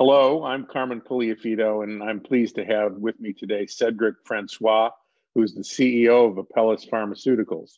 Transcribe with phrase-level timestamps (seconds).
[0.00, 4.88] hello, I'm Carmen Puliafito, and I'm pleased to have with me today Cedric Francois,
[5.34, 7.72] who's the CEO of Apellis Pharmaceuticals.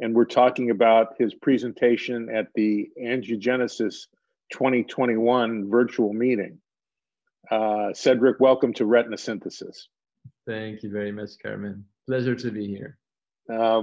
[0.00, 4.08] And we're talking about his presentation at the Angiogenesis
[4.52, 6.58] 2021 virtual meeting.
[7.48, 9.86] Uh, Cedric, welcome to Retina Synthesis.
[10.48, 11.84] Thank you very much, Carmen.
[12.08, 12.98] Pleasure to be here.
[13.48, 13.82] Uh,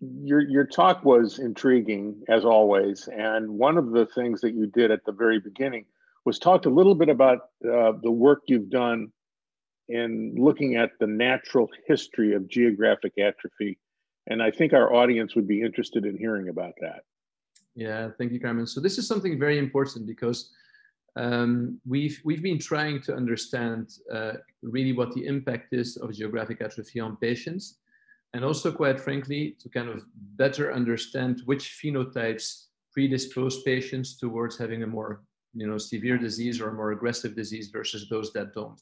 [0.00, 4.90] your your talk was intriguing as always, and one of the things that you did
[4.90, 5.84] at the very beginning
[6.28, 9.00] was talked a little bit about uh, the work you've done
[9.88, 13.78] in looking at the natural history of geographic atrophy,
[14.26, 17.00] and I think our audience would be interested in hearing about that.
[17.74, 18.66] Yeah, thank you, Carmen.
[18.66, 20.40] So this is something very important because
[21.16, 23.84] um, we've we've been trying to understand
[24.16, 24.34] uh,
[24.76, 27.64] really what the impact is of geographic atrophy on patients
[28.34, 30.02] and also quite frankly to kind of
[30.44, 32.46] better understand which phenotypes
[32.92, 35.22] predispose patients towards having a more
[35.58, 38.80] you know severe disease or more aggressive disease versus those that don't.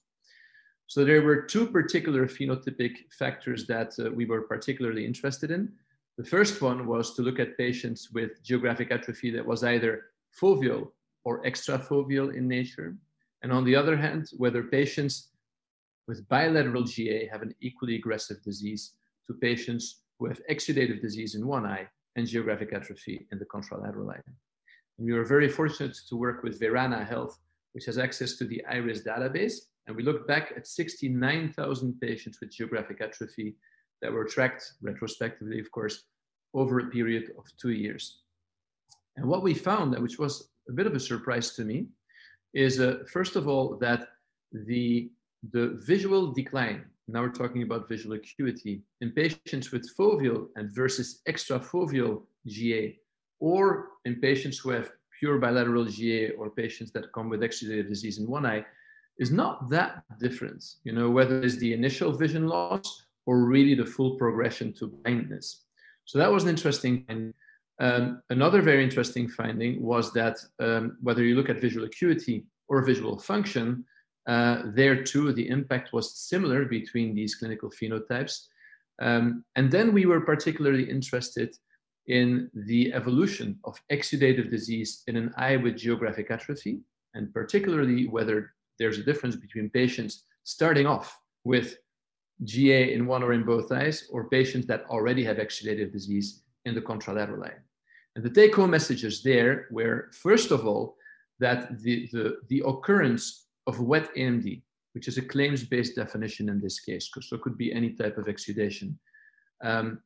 [0.87, 5.73] So there were two particular phenotypic factors that uh, we were particularly interested in.
[6.17, 10.05] The first one was to look at patients with geographic atrophy that was either
[10.41, 10.89] foveal
[11.25, 12.97] or extrafoveal in nature.
[13.43, 15.29] And on the other hand whether patients
[16.07, 18.93] with bilateral GA have an equally aggressive disease
[19.27, 24.11] to patients who have exudative disease in one eye and geographic atrophy in the contralateral
[24.15, 24.23] eye.
[24.99, 27.39] And we were very fortunate to work with Verana Health,
[27.73, 29.57] which has access to the IRIS database.
[29.87, 33.57] And we looked back at 69,000 patients with geographic atrophy
[34.03, 36.05] that were tracked retrospectively, of course,
[36.55, 38.23] over a period of two years.
[39.17, 41.87] And what we found, which was a bit of a surprise to me,
[42.55, 44.09] is uh, first of all that
[44.53, 45.11] the,
[45.53, 51.23] the visual decline now we're talking about visual acuity, in patients with foveal and versus
[51.29, 52.99] extrafoveal GA,
[53.41, 58.19] or in patients who have pure bilateral GA or patients that come with exudative disease
[58.19, 58.65] in one eye,
[59.19, 60.63] is not that different.
[60.85, 65.65] You know, whether it's the initial vision loss or really the full progression to blindness.
[66.05, 67.33] So that was an interesting.
[67.79, 72.83] Um, another very interesting finding was that um, whether you look at visual acuity or
[72.83, 73.85] visual function,
[74.27, 78.47] uh, there too, the impact was similar between these clinical phenotypes.
[79.01, 81.55] Um, and then we were particularly interested
[82.09, 86.81] in the evolution of exudative disease in an eye with geographic atrophy,
[87.15, 91.79] and particularly whether there's a difference between patients starting off with
[92.45, 96.75] GA in one or in both eyes, or patients that already have exudative disease in
[96.75, 97.55] the contralateral eye.
[98.15, 100.97] And the take home messages there were, first of all,
[101.41, 104.63] that the, the, the occurrence of wet AMD,
[104.93, 108.27] which is a claims-based definition in this case, so it could be any type of
[108.27, 108.97] exudation.
[109.63, 110.01] Um,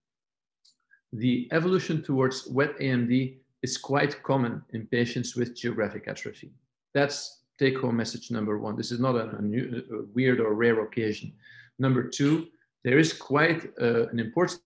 [1.12, 6.53] the evolution towards wet AMD is quite common in patients with geographic atrophy.
[6.94, 8.76] That's take-home message number one.
[8.76, 11.32] This is not a, a, new, a weird or rare occasion.
[11.78, 12.49] Number two,
[12.84, 14.62] there is quite uh, an important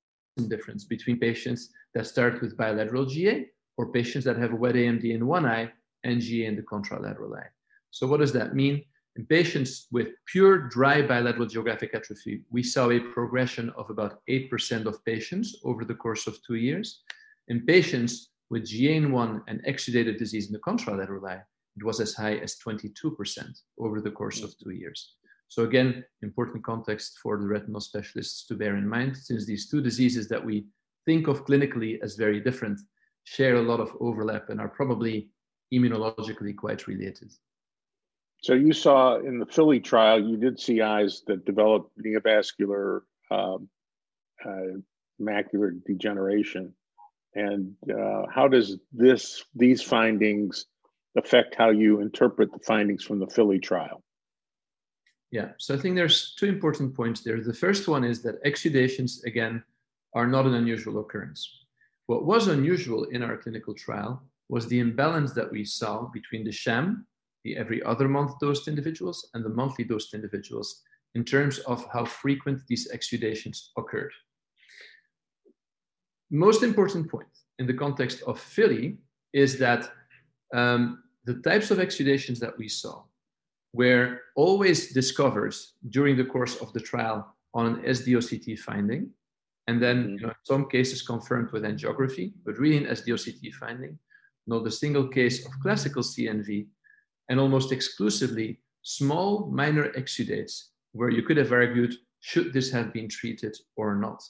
[0.49, 3.47] difference between patients that start with bilateral GA
[3.77, 5.73] or patients that have wet AMD in one eye
[6.05, 7.49] and GA in the contralateral eye.
[7.91, 8.85] So what does that mean?
[9.17, 14.87] In patients with pure dry bilateral geographic atrophy, we saw a progression of about 8%
[14.87, 17.03] of patients over the course of two years.
[17.47, 21.43] In patients with GAN1 and exudative disease in the contralateral eye,
[21.77, 23.47] it was as high as 22%
[23.79, 25.15] over the course of two years.
[25.47, 29.81] So again, important context for the retinal specialists to bear in mind, since these two
[29.81, 30.67] diseases that we
[31.05, 32.81] think of clinically as very different
[33.23, 35.31] share a lot of overlap and are probably
[35.73, 37.33] immunologically quite related.
[38.45, 43.01] So you saw in the FILLY trial, you did see eyes that developed neovascular
[43.31, 43.71] um,
[44.45, 44.77] uh,
[45.19, 46.75] macular degeneration.
[47.35, 50.67] And uh, how does this these findings
[51.17, 54.05] affect how you interpret the findings from the FILLY trial?
[55.31, 57.41] Yeah, so I think there's two important points there.
[57.41, 59.65] The first one is that exudations, again,
[60.13, 61.49] are not an unusual occurrence.
[62.09, 66.53] What was unusual in our clinical trial was the imbalance that we saw between the
[66.53, 67.07] sham
[67.45, 70.83] the every other month dosed individuals and the monthly dosed individuals
[71.15, 74.13] in terms of how frequent these exudations occurred.
[76.31, 78.99] Most important point in the context of FILLY
[79.33, 79.93] is that
[80.53, 83.03] um, the types of exudations that we saw
[83.73, 85.55] were always discovered
[85.91, 89.11] during the course of the trial on an SDOCT finding,
[89.67, 90.11] and then mm-hmm.
[90.13, 93.99] you know, in some cases confirmed with angiography, but really an SDOCT finding,
[94.47, 96.67] not a single case of classical CNV
[97.29, 103.09] and almost exclusively small minor exudates where you could have argued should this have been
[103.09, 104.23] treated or not.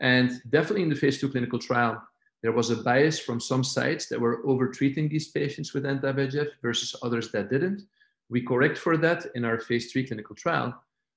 [0.00, 2.02] And definitely in the phase two clinical trial,
[2.42, 6.96] there was a bias from some sites that were overtreating these patients with anti-VEGF versus
[7.02, 7.82] others that didn't.
[8.30, 10.74] We correct for that in our phase three clinical trial.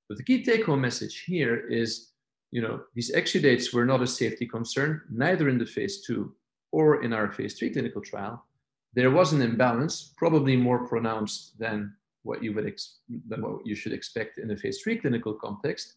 [0.10, 2.14] But the key take home message here is
[2.54, 6.36] you know, these exudates were not a safety concern, neither in the phase two
[6.72, 8.46] or in our phase three clinical trial.
[8.96, 11.94] There was an imbalance, probably more pronounced than
[12.24, 15.96] what you would ex- than what you should expect in a phase three clinical context,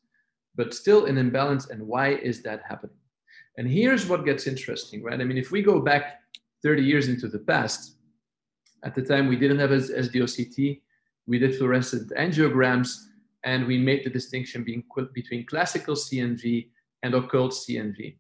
[0.55, 1.69] but still an imbalance.
[1.71, 2.97] And why is that happening?
[3.59, 5.21] And here's what gets interesting, right?
[5.21, 6.21] I mean, if we go back
[6.63, 7.97] 30 years into the past,
[8.85, 10.81] at the time we didn't have SDOCT,
[11.27, 13.07] we did fluorescent angiograms,
[13.45, 14.85] and we made the distinction being,
[15.15, 16.69] between classical CNV
[17.03, 18.17] and occult CNV.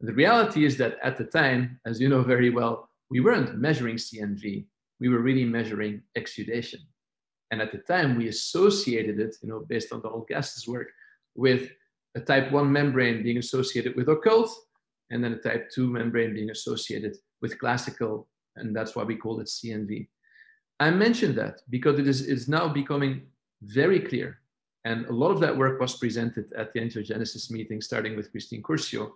[0.00, 3.96] The reality is that at the time, as you know very well, we weren't measuring
[3.96, 4.66] CNV,
[5.00, 6.80] we were really measuring exudation.
[7.50, 10.88] And at the time, we associated it, you know, based on Donald Gass's work,
[11.34, 11.70] with
[12.14, 14.50] a type 1 membrane being associated with occult,
[15.10, 19.40] and then a type 2 membrane being associated with classical, and that's why we call
[19.40, 20.08] it CNV.
[20.80, 23.26] I mentioned that because it is now becoming
[23.62, 24.40] very clear
[24.84, 28.62] and a lot of that work was presented at the angiogenesis meeting, starting with Christine
[28.62, 29.12] Curcio,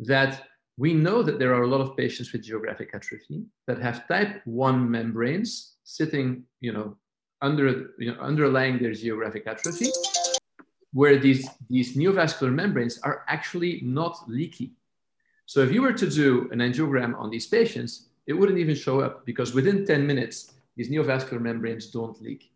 [0.00, 0.46] that
[0.78, 4.42] we know that there are a lot of patients with geographic atrophy that have type
[4.44, 6.96] 1 membranes sitting, you know,
[7.40, 9.90] under, you know, underlying their geographic atrophy,
[10.92, 14.72] where these, these neovascular membranes are actually not leaky.
[15.46, 19.00] So if you were to do an angiogram on these patients, it wouldn't even show
[19.00, 22.50] up because within 10 minutes, these neovascular membranes don't leak.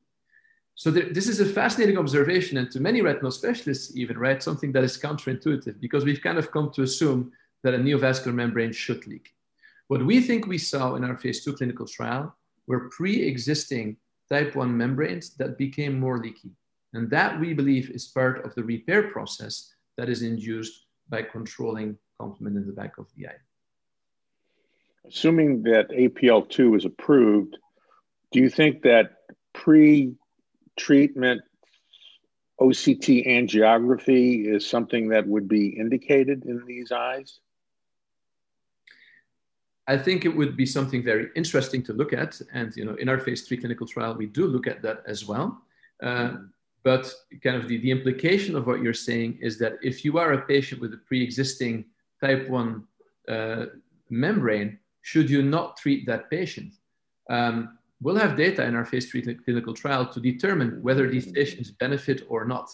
[0.74, 4.72] So there, this is a fascinating observation, and to many retinal specialists, even right, something
[4.72, 9.06] that is counterintuitive because we've kind of come to assume that a neovascular membrane should
[9.06, 9.30] leak.
[9.88, 12.36] What we think we saw in our phase two clinical trial
[12.66, 13.96] were pre-existing
[14.30, 16.52] type 1 membranes that became more leaky.
[16.92, 21.98] And that we believe is part of the repair process that is induced by controlling
[22.20, 23.42] complement in the back of the eye.
[25.06, 27.56] Assuming that APL2 is approved,
[28.32, 29.16] do you think that
[29.54, 30.14] pre
[30.78, 31.42] treatment
[32.60, 37.40] OCT angiography is something that would be indicated in these eyes?
[39.90, 42.40] I think it would be something very interesting to look at.
[42.52, 45.26] And, you know, in our phase three clinical trial, we do look at that as
[45.26, 45.48] well.
[46.00, 46.30] Uh,
[46.84, 50.32] but kind of the, the implication of what you're saying is that if you are
[50.34, 51.84] a patient with a pre-existing
[52.22, 52.84] type 1
[53.28, 53.66] uh,
[54.10, 56.72] membrane, should you not treat that patient?
[57.28, 61.70] Um, we'll have data in our phase three clinical trial to determine whether these patients
[61.72, 62.70] benefit or not.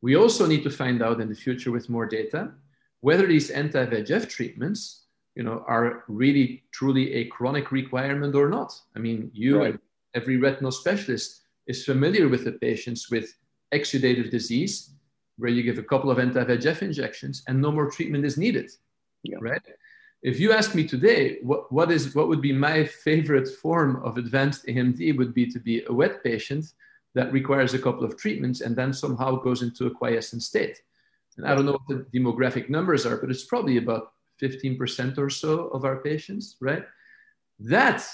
[0.00, 2.52] We also need to find out in the future with more data
[3.00, 5.04] whether these anti-VEGF treatments,
[5.38, 8.70] you know, are really truly a chronic requirement or not.
[8.96, 9.70] I mean, you right.
[9.70, 9.78] and
[10.12, 13.26] every retinal specialist is familiar with the patients with
[13.72, 14.90] exudative disease,
[15.36, 18.68] where you give a couple of anti-VEGF injections and no more treatment is needed,
[19.22, 19.38] yeah.
[19.40, 19.62] right?
[20.22, 24.18] if you ask me today, what, what is what would be my favorite form of
[24.18, 26.64] advanced AMD would be to be a wet patient
[27.14, 30.82] that requires a couple of treatments and then somehow goes into a quiescent state.
[31.36, 35.30] And I don't know what the demographic numbers are, but it's probably about 15% or
[35.30, 36.84] so of our patients, right?
[37.60, 38.06] That,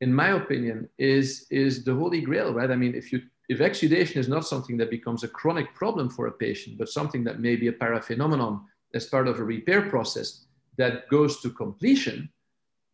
[0.00, 2.70] in my opinion, is, is the holy grail, right?
[2.70, 6.28] I mean, if you if exudation is not something that becomes a chronic problem for
[6.28, 8.62] a patient, but something that may be a paraphenomenon
[8.94, 10.46] as part of a repair process,
[10.76, 12.30] that goes to completion,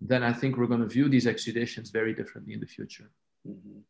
[0.00, 3.10] then I think we're going to view these exudations very differently in the future.
[3.46, 3.80] Mm-hmm.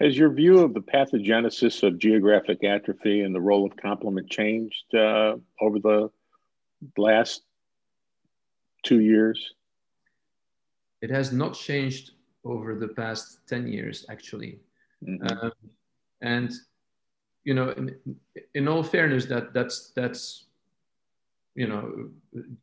[0.00, 4.94] Has your view of the pathogenesis of geographic atrophy and the role of complement changed
[4.94, 6.10] uh, over the
[6.96, 7.42] last
[8.86, 9.54] two years?
[11.02, 12.12] It has not changed
[12.44, 14.60] over the past 10 years, actually.
[15.06, 15.26] Mm-hmm.
[15.26, 15.52] Um,
[16.22, 16.52] and,
[17.44, 17.96] you know, in,
[18.54, 20.46] in all fairness, that, that's, that's
[21.54, 22.10] you know,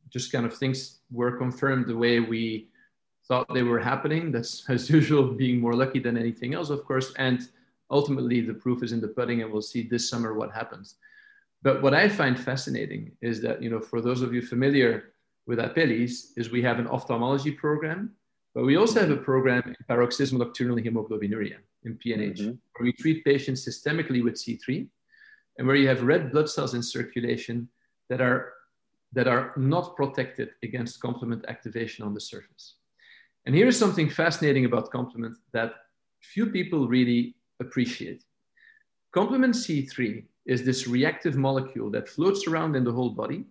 [0.10, 2.70] just kind of things were confirmed the way we
[3.28, 4.32] thought they were happening.
[4.32, 7.14] That's as usual, being more lucky than anything else, of course.
[7.18, 7.42] And
[7.92, 10.96] ultimately, the proof is in the pudding, and we'll see this summer what happens.
[11.62, 15.14] But what I find fascinating is that, you know, for those of you familiar
[15.46, 18.12] with Apellis, is we have an ophthalmology program,
[18.56, 22.52] but we also have a program in paroxysmal nocturnal hemoglobinuria in PNH, mm-hmm.
[22.76, 24.88] where we treat patients systemically with C3,
[25.58, 27.68] and where you have red blood cells in circulation
[28.10, 28.54] that are
[29.14, 32.76] that are not protected against complement activation on the surface.
[33.46, 35.74] And here is something fascinating about complement that
[36.22, 38.24] few people really appreciate.
[39.12, 43.46] Complement C3 is this reactive molecule that floats around in the whole body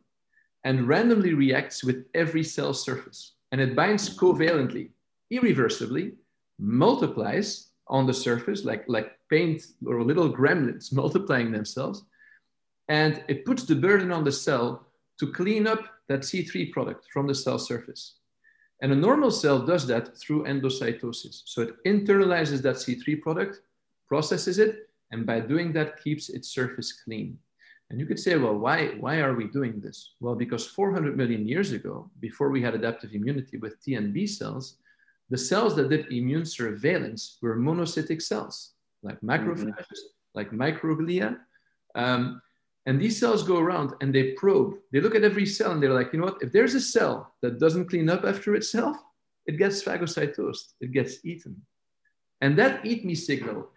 [0.65, 3.35] and randomly reacts with every cell surface.
[3.51, 4.91] And it binds covalently,
[5.31, 6.13] irreversibly,
[6.59, 12.05] multiplies on the surface like, like paint or little gremlins multiplying themselves.
[12.89, 14.87] And it puts the burden on the cell
[15.19, 18.17] to clean up that C3 product from the cell surface.
[18.81, 21.43] And a normal cell does that through endocytosis.
[21.45, 23.61] So it internalizes that C3 product,
[24.09, 27.39] processes it, and by doing that, keeps its surface clean.
[27.93, 30.15] And you could say, well, why, why are we doing this?
[30.19, 34.27] Well, because 400 million years ago, before we had adaptive immunity with T and B
[34.27, 34.79] cells,
[35.29, 38.73] the cells that did immune surveillance were monocytic cells,
[39.03, 40.35] like macrophages, mm-hmm.
[40.35, 41.39] like microglia.
[41.95, 42.41] Um,
[42.87, 44.77] and these cells go around and they probe.
[44.91, 46.43] They look at every cell and they're like, you know what?
[46.43, 48.97] If there's a cell that doesn't clean up after itself,
[49.45, 51.61] it gets phagocytosed, it gets eaten.
[52.41, 53.69] And that eat me signal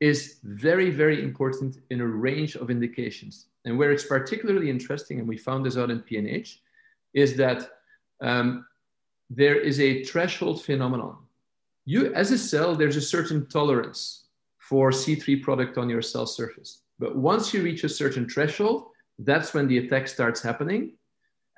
[0.00, 3.46] is very, very important in a range of indications.
[3.64, 6.56] And where it's particularly interesting, and we found this out in PNH,
[7.12, 7.70] is that
[8.22, 8.66] um,
[9.28, 11.18] there is a threshold phenomenon.
[11.84, 14.24] You, as a cell, there's a certain tolerance
[14.58, 16.82] for C3 product on your cell surface.
[16.98, 18.86] But once you reach a certain threshold,
[19.18, 20.92] that's when the attack starts happening.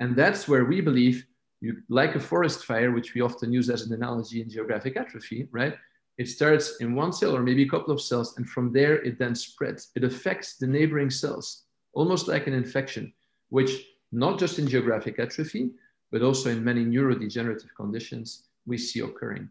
[0.00, 1.26] And that's where we believe,
[1.60, 5.48] you, like a forest fire, which we often use as an analogy in geographic atrophy,
[5.52, 5.74] right?
[6.18, 9.18] It starts in one cell or maybe a couple of cells, and from there it
[9.18, 9.90] then spreads.
[9.96, 11.64] It affects the neighboring cells
[11.94, 13.12] almost like an infection,
[13.48, 15.70] which not just in geographic atrophy,
[16.10, 19.48] but also in many neurodegenerative conditions we see occurring.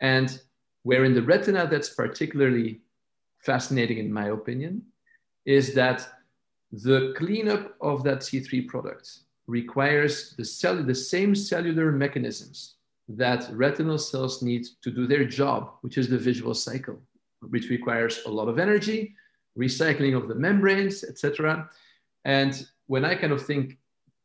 [0.00, 0.40] And
[0.82, 2.80] where in the retina that's particularly
[3.38, 4.82] fascinating, in my opinion,
[5.44, 6.08] is that
[6.72, 12.76] the cleanup of that C3 product requires the, cell, the same cellular mechanisms
[13.16, 17.00] that retinal cells need to do their job, which is the visual cycle,
[17.48, 19.14] which requires a lot of energy,
[19.58, 21.68] recycling of the membranes, etc.
[22.24, 23.78] And when I kind of think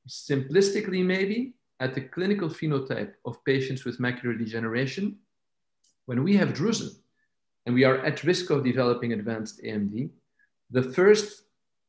[0.07, 5.17] simplistically, maybe at the clinical phenotype of patients with macular degeneration,
[6.05, 6.95] when we have drusen
[7.65, 10.09] and we are at risk of developing advanced AMD,
[10.69, 11.43] the first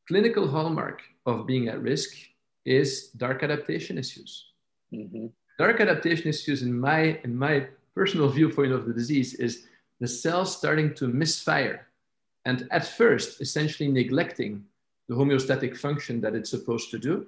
[0.08, 2.16] clinical hallmark of being at risk
[2.64, 4.46] is dark adaptation issues.
[4.92, 5.26] Mm-hmm.
[5.58, 9.66] Dark adaptation issues, in my, in my personal viewpoint of the disease, is
[10.00, 11.86] the cells starting to misfire
[12.44, 14.64] and at first essentially neglecting
[15.08, 17.26] the homeostatic function that it's supposed to do.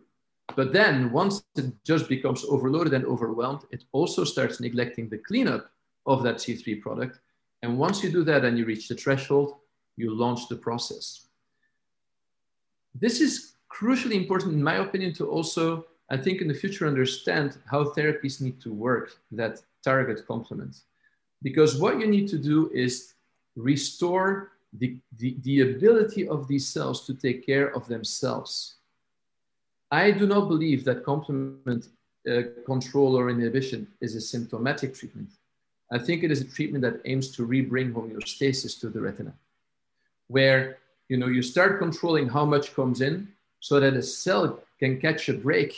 [0.57, 5.71] But then once it just becomes overloaded and overwhelmed, it also starts neglecting the cleanup
[6.07, 7.21] of that C3 product.
[7.63, 9.57] And once you do that and you reach the threshold,
[9.97, 11.27] you launch the process.
[12.95, 17.59] This is crucially important, in my opinion, to also, I think, in the future, understand
[17.71, 20.81] how therapies need to work that target complement.
[21.43, 23.15] Because what you need to do is
[23.57, 28.77] restore the, the, the ability of these cells to take care of themselves.
[29.91, 31.89] I do not believe that complement
[32.31, 35.31] uh, control or inhibition is a symptomatic treatment.
[35.91, 39.33] I think it is a treatment that aims to rebring homeostasis to the retina,
[40.27, 43.29] where you know you start controlling how much comes in,
[43.61, 45.75] so that a cell can catch a break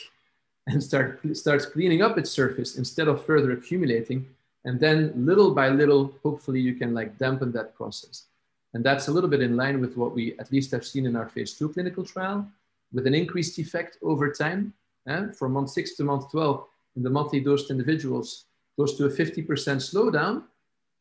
[0.70, 4.26] and start starts cleaning up its surface instead of further accumulating,
[4.64, 8.26] and then little by little, hopefully, you can like dampen that process.
[8.74, 11.16] And that's a little bit in line with what we at least have seen in
[11.16, 12.46] our phase two clinical trial,
[12.92, 14.72] with an increased effect over time.
[15.08, 15.32] Eh?
[15.38, 16.64] From month six to month 12,
[16.96, 18.44] in the monthly dosed individuals,
[18.78, 20.44] goes to a 50% slowdown.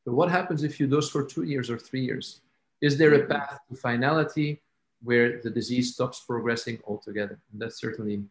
[0.05, 2.41] But what happens if you dose for two years or three years?
[2.81, 4.61] Is there a path to finality
[5.03, 7.37] where the disease stops progressing altogether?
[7.51, 8.23] And that's certainly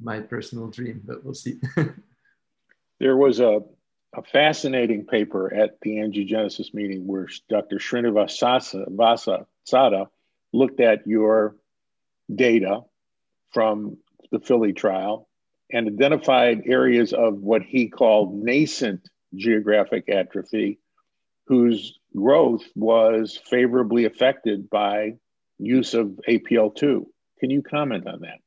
[0.00, 1.60] my personal dream, but we'll see.
[3.00, 3.60] there was a
[4.16, 7.76] a fascinating paper at the angiogenesis meeting where Dr.
[7.76, 10.08] Srinivasa Vasa, Sadda
[10.52, 11.56] looked at your
[12.34, 12.80] data
[13.52, 13.98] from
[14.32, 15.28] the FILLY trial
[15.70, 20.78] and identified areas of what he called nascent geographic atrophy,
[21.46, 25.16] whose growth was favorably affected by
[25.58, 27.04] use of APL2.
[27.38, 28.38] Can you comment on that?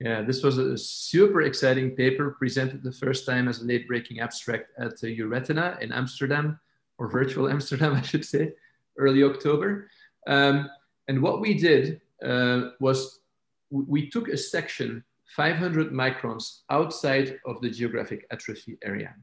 [0.00, 4.20] Yeah, this was a super exciting paper presented the first time as a late breaking
[4.20, 6.60] abstract at uh, EURETINA in Amsterdam,
[6.98, 8.52] or virtual Amsterdam, I should say,
[8.98, 9.88] early October.
[10.26, 10.68] Um,
[11.08, 13.20] and what we did uh, was
[13.70, 15.02] we took a section
[15.34, 19.14] 500 microns outside of the geographic atrophy area.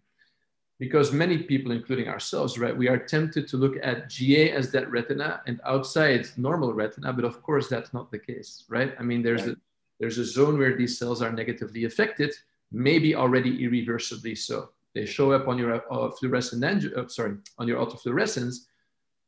[0.79, 4.89] Because many people, including ourselves, right, we are tempted to look at GA as that
[4.91, 8.93] retina and outside normal retina, but of course that's not the case, right?
[8.99, 9.51] I mean, there's right.
[9.51, 9.57] a
[9.99, 12.33] there's a zone where these cells are negatively affected,
[12.71, 14.69] maybe already irreversibly so.
[14.93, 18.65] They show up on your uh, fluorescent, uh, sorry, on your autofluorescence,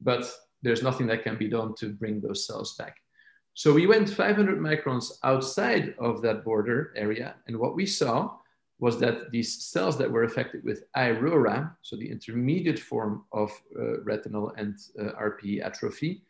[0.02, 0.32] but
[0.62, 2.98] there's nothing that can be done to bring those cells back.
[3.54, 8.38] So we went 500 microns outside of that border area, and what we saw
[8.80, 14.02] was that these cells that were affected with iRORA, so the intermediate form of uh,
[14.02, 16.24] retinal and uh, RPE atrophy,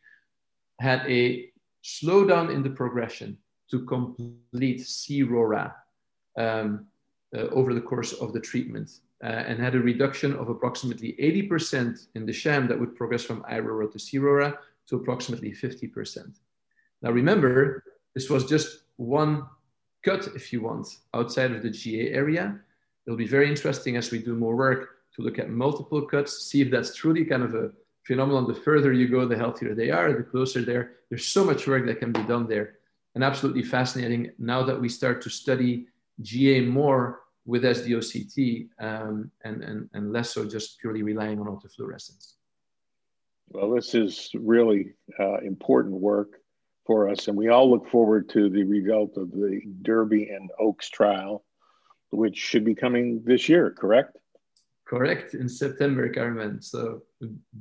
[0.80, 1.50] had a
[1.84, 3.38] slowdown in the progression
[3.72, 5.76] to complete C-RORA
[6.38, 6.86] um,
[7.36, 12.08] uh, over the course of the treatment uh, and had a reduction of approximately 80%
[12.16, 14.58] in the sham that would progress from iRORA to C-RORA
[14.88, 16.36] to approximately 50%.
[17.02, 19.46] Now remember, this was just one
[20.04, 22.60] cut, if you want, outside of the GA area.
[23.06, 26.62] It'll be very interesting as we do more work to look at multiple cuts, see
[26.62, 27.72] if that's truly kind of a
[28.04, 28.48] phenomenon.
[28.48, 30.94] The further you go, the healthier they are, the closer there.
[31.10, 32.76] There's so much work that can be done there.
[33.16, 35.88] And absolutely fascinating now that we start to study
[36.22, 42.34] GA more with SDOCT um, and, and, and less so just purely relying on autofluorescence.
[43.50, 46.40] Well, this is really uh, important work
[46.86, 50.90] for us, and we all look forward to the result of the Derby and Oaks
[50.90, 51.44] trial,
[52.10, 54.18] which should be coming this year, correct?
[54.86, 56.62] Correct, in September, Carmen.
[56.62, 57.04] So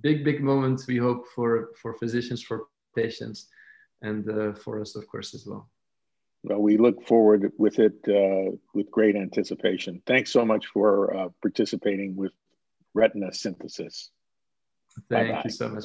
[0.00, 3.48] big, big moment we hope for, for physicians, for patients,
[4.04, 5.68] and uh, for us, of course, as well.
[6.42, 10.02] Well, we look forward with it uh, with great anticipation.
[10.06, 12.32] Thanks so much for uh, participating with
[12.92, 14.10] Retina Synthesis.
[15.08, 15.42] Thank Bye-bye.
[15.44, 15.84] you so much.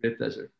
[0.00, 0.52] Great pleasure.